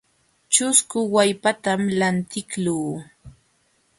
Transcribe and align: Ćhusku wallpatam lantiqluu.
Ćhusku 0.53 0.99
wallpatam 1.13 1.81
lantiqluu. 1.99 2.89